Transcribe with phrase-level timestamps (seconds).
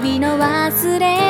[0.00, 1.27] 日々の忘れ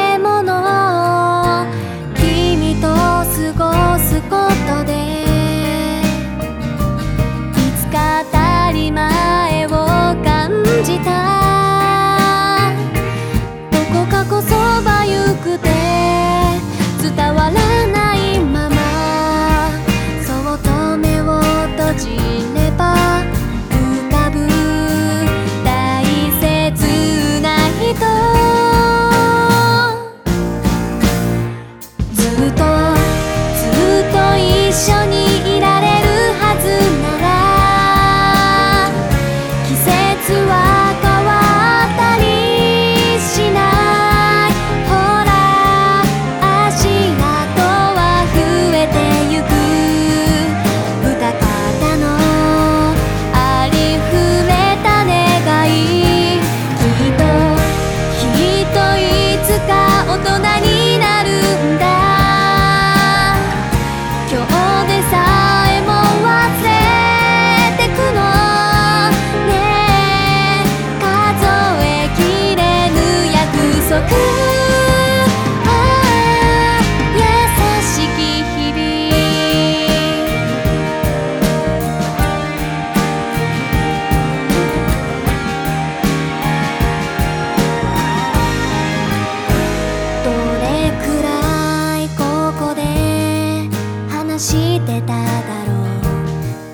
[94.38, 95.72] してただろ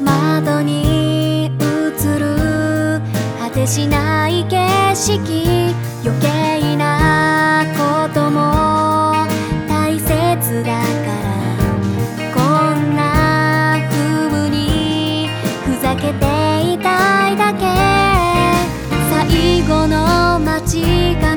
[0.00, 0.02] う。
[0.02, 1.48] 窓に映
[2.19, 3.00] る
[3.41, 4.58] 果てしない景
[4.94, 5.74] 色
[6.04, 9.26] 余計なことも
[9.66, 10.78] 大切だか
[11.22, 11.32] ら
[12.34, 12.41] こ
[12.78, 15.30] んな風に
[15.64, 17.64] ふざけていたいだけ。
[19.10, 21.34] 最後の街が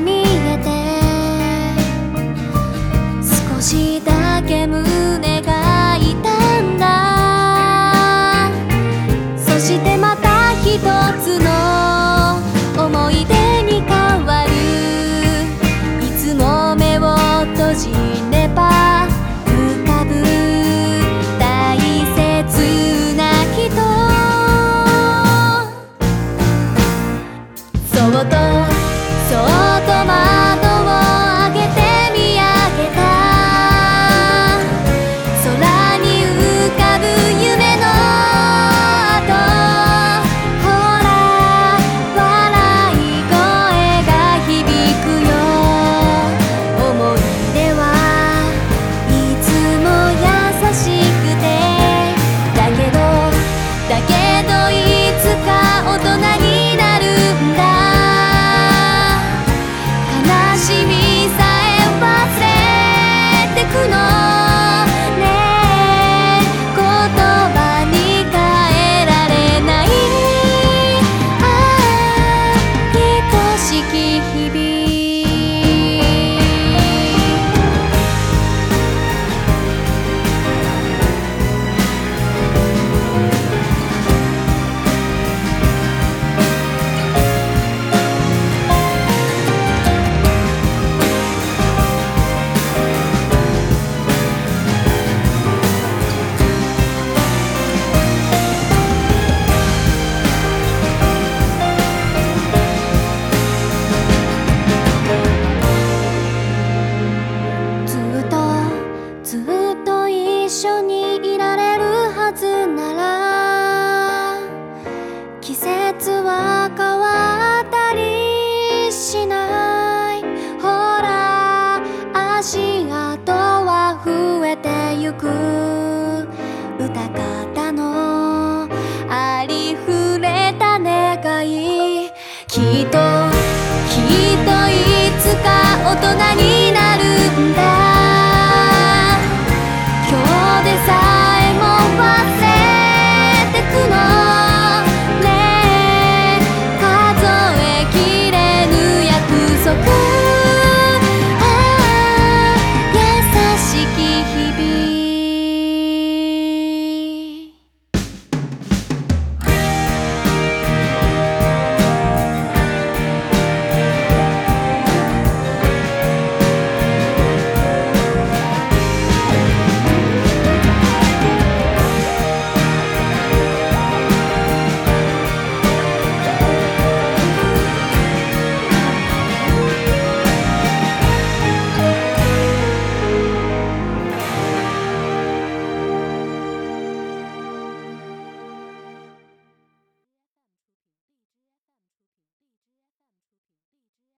[132.70, 134.76] きっときっとい
[135.18, 135.46] つか
[135.84, 136.67] 大人に